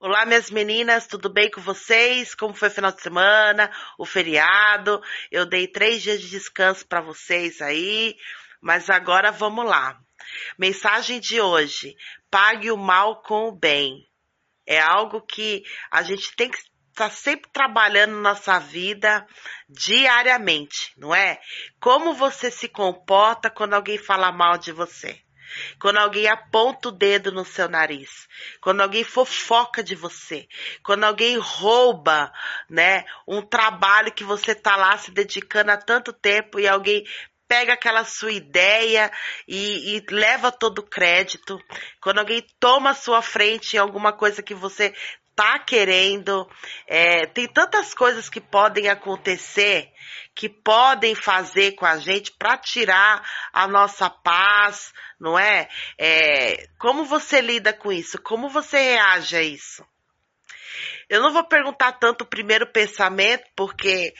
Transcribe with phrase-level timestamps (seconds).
[0.00, 2.32] Olá, minhas meninas, tudo bem com vocês?
[2.32, 5.02] Como foi o final de semana, o feriado?
[5.28, 8.16] Eu dei três dias de descanso para vocês aí,
[8.60, 9.98] mas agora vamos lá.
[10.56, 11.96] Mensagem de hoje:
[12.30, 14.06] pague o mal com o bem.
[14.64, 16.70] É algo que a gente tem que estar
[17.08, 19.26] tá sempre trabalhando nossa vida
[19.68, 21.40] diariamente, não é?
[21.80, 25.20] Como você se comporta quando alguém fala mal de você?
[25.80, 28.28] Quando alguém aponta o dedo no seu nariz,
[28.60, 30.48] quando alguém fofoca de você,
[30.82, 32.32] quando alguém rouba,
[32.68, 37.04] né, um trabalho que você tá lá se dedicando há tanto tempo e alguém
[37.48, 39.10] pega aquela sua ideia
[39.48, 41.58] e, e, leva todo o crédito.
[42.00, 44.94] Quando alguém toma a sua frente em alguma coisa que você
[45.38, 46.50] tá querendo,
[46.84, 49.88] é, tem tantas coisas que podem acontecer
[50.34, 55.68] que podem fazer com a gente para tirar a nossa paz, não é?
[55.96, 56.68] é?
[56.78, 58.20] Como você lida com isso?
[58.20, 59.84] Como você reage a isso?
[61.08, 64.14] Eu não vou perguntar tanto o primeiro pensamento, porque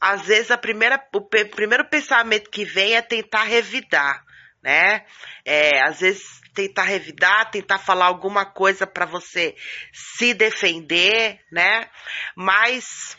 [0.00, 4.24] às vezes a primeira, o primeiro pensamento que vem é tentar revidar,
[4.64, 5.04] né?
[5.44, 9.54] É, às vezes tentar revidar, tentar falar alguma coisa para você
[9.92, 11.90] se defender, né?
[12.34, 13.18] Mas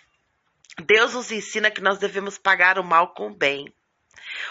[0.85, 3.71] Deus nos ensina que nós devemos pagar o mal com o bem.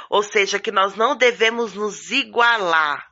[0.09, 3.11] Ou seja, que nós não devemos nos igualar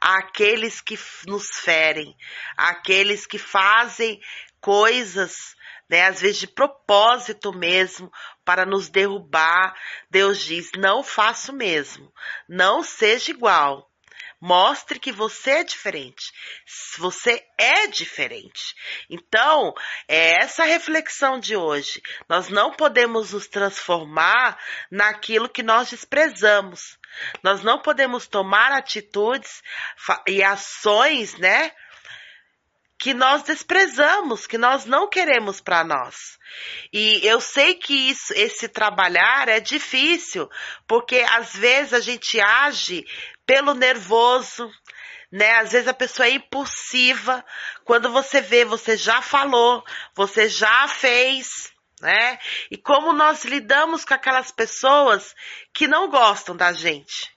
[0.00, 2.14] àqueles que nos ferem,
[2.56, 4.20] àqueles que fazem
[4.64, 5.54] coisas,
[5.90, 8.10] né, às vezes de propósito mesmo,
[8.46, 9.76] para nos derrubar.
[10.10, 12.10] Deus diz: não faço mesmo,
[12.48, 13.90] não seja igual.
[14.40, 16.30] Mostre que você é diferente.
[16.98, 18.74] Você é diferente.
[19.08, 19.72] Então,
[20.06, 22.02] é essa reflexão de hoje.
[22.28, 24.58] Nós não podemos nos transformar
[24.90, 26.98] naquilo que nós desprezamos.
[27.42, 29.62] Nós não podemos tomar atitudes
[30.26, 31.72] e ações, né?
[33.04, 36.38] Que nós desprezamos, que nós não queremos para nós.
[36.90, 40.48] E eu sei que isso, esse trabalhar é difícil,
[40.88, 43.04] porque às vezes a gente age
[43.44, 44.72] pelo nervoso,
[45.30, 45.56] né?
[45.56, 47.44] Às vezes a pessoa é impulsiva.
[47.84, 49.84] Quando você vê, você já falou,
[50.14, 52.38] você já fez, né?
[52.70, 55.34] E como nós lidamos com aquelas pessoas
[55.74, 57.30] que não gostam da gente,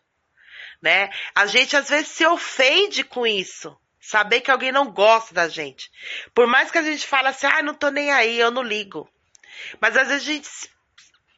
[0.81, 1.09] né?
[1.35, 3.77] A gente às vezes se ofende com isso.
[4.07, 5.91] Saber que alguém não gosta da gente.
[6.33, 9.11] Por mais que a gente fale assim, ah, não tô nem aí, eu não ligo.
[9.81, 10.49] Mas às vezes a gente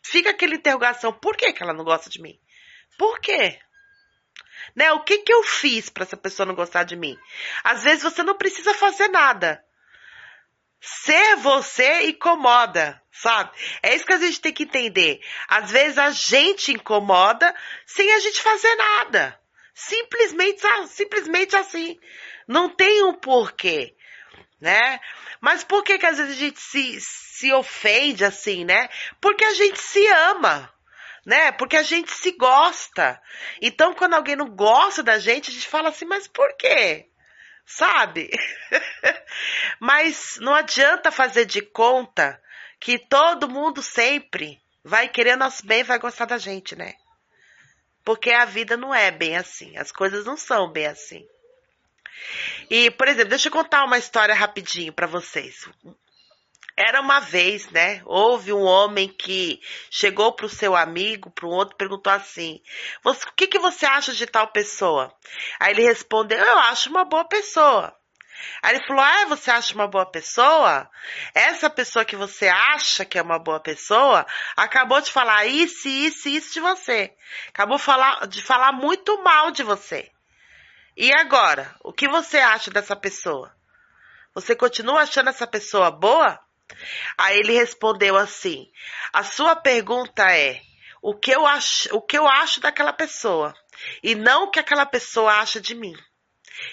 [0.03, 2.39] fica aquela interrogação, por que, que ela não gosta de mim?
[2.95, 3.59] Por quê?
[4.75, 4.91] Né?
[4.91, 7.17] O que que eu fiz para essa pessoa não gostar de mim?
[7.63, 9.65] Às vezes você não precisa fazer nada.
[10.79, 13.49] Ser você incomoda, sabe?
[13.81, 15.21] É isso que a gente tem que entender.
[15.47, 17.51] Às vezes a gente incomoda
[17.87, 19.39] sem a gente fazer nada.
[19.79, 21.97] Simplesmente, simplesmente assim.
[22.45, 23.95] Não tem um porquê,
[24.59, 24.99] né?
[25.39, 28.89] Mas por que que às vezes a gente se, se ofende assim, né?
[29.21, 30.69] Porque a gente se ama,
[31.25, 31.53] né?
[31.53, 33.21] Porque a gente se gosta.
[33.61, 37.07] Então, quando alguém não gosta da gente, a gente fala assim, mas por quê?
[37.65, 38.29] Sabe?
[39.79, 42.41] mas não adianta fazer de conta
[42.81, 46.95] que todo mundo sempre vai querer nosso bem vai gostar da gente, né?
[48.03, 51.27] Porque a vida não é bem assim, as coisas não são bem assim.
[52.69, 55.67] E, por exemplo, deixa eu contar uma história rapidinho para vocês.
[56.77, 58.01] Era uma vez, né?
[58.05, 59.61] Houve um homem que
[59.91, 62.61] chegou para o seu amigo, um outro, perguntou assim:
[63.03, 65.13] O que, que você acha de tal pessoa?
[65.59, 67.93] Aí ele respondeu: Eu acho uma boa pessoa.
[68.61, 70.89] Aí ele falou: Ah, você acha uma boa pessoa?
[71.33, 76.27] Essa pessoa que você acha que é uma boa pessoa acabou de falar isso, isso,
[76.29, 77.13] isso de você.
[77.49, 80.11] Acabou falar, de falar muito mal de você.
[80.95, 83.55] E agora, o que você acha dessa pessoa?
[84.33, 86.39] Você continua achando essa pessoa boa?
[87.17, 88.69] Aí ele respondeu assim:
[89.13, 90.61] A sua pergunta é
[91.01, 93.53] o que eu acho, o que eu acho daquela pessoa
[94.03, 95.95] e não o que aquela pessoa acha de mim.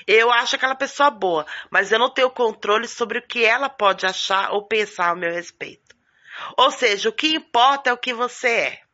[0.06, 4.06] Eu acho aquela pessoa boa, mas eu não tenho controle sobre o que ela pode
[4.06, 5.94] achar ou pensar ao meu respeito.
[6.56, 8.86] Ou seja, o que importa é o que você é.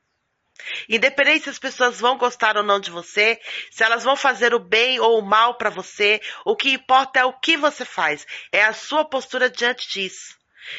[0.88, 3.40] Independente se as pessoas vão gostar ou não de você,
[3.70, 7.25] se elas vão fazer o bem ou o mal para você, o que importa é
[7.25, 10.38] o que você faz, é a sua postura diante disso.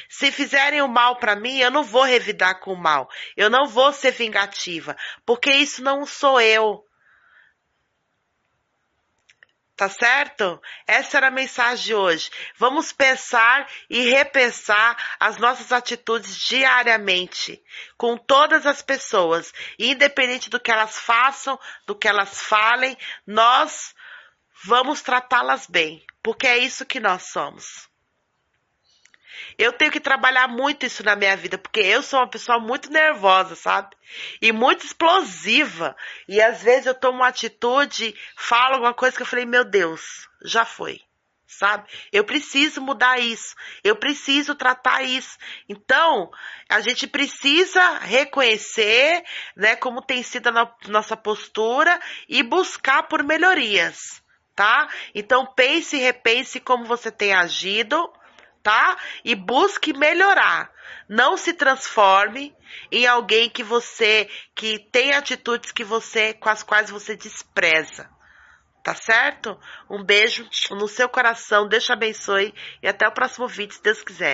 [0.09, 3.65] Se fizerem o mal para mim, eu não vou revidar com o mal, eu não
[3.65, 4.95] vou ser vingativa,
[5.25, 6.85] porque isso não sou eu.
[9.75, 10.61] Tá certo?
[10.85, 12.29] Essa era a mensagem de hoje.
[12.57, 17.59] Vamos pensar e repensar as nossas atitudes diariamente
[17.97, 23.95] com todas as pessoas, independente do que elas façam, do que elas falem, nós
[24.63, 27.92] vamos tratá-las bem, porque é isso que nós somos.
[29.57, 32.91] Eu tenho que trabalhar muito isso na minha vida, porque eu sou uma pessoa muito
[32.91, 33.95] nervosa, sabe?
[34.41, 35.95] E muito explosiva.
[36.27, 40.27] E às vezes eu tomo uma atitude, falo alguma coisa que eu falei, meu Deus,
[40.43, 41.01] já foi.
[41.45, 41.87] Sabe?
[42.11, 43.55] Eu preciso mudar isso.
[43.83, 45.37] Eu preciso tratar isso.
[45.69, 46.31] Então,
[46.67, 49.23] a gente precisa reconhecer,
[49.55, 54.23] né, como tem sido a nossa postura e buscar por melhorias,
[54.55, 54.89] tá?
[55.13, 58.11] Então, pense e repense como você tem agido
[58.63, 58.97] tá?
[59.23, 60.71] E busque melhorar.
[61.07, 62.55] Não se transforme
[62.91, 68.09] em alguém que você que tem atitudes que você com as quais você despreza.
[68.83, 69.57] Tá certo?
[69.89, 74.01] Um beijo no seu coração, Deus te abençoe e até o próximo vídeo, se Deus
[74.01, 74.31] quiser.